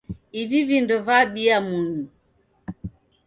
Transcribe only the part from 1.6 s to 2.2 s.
munyu.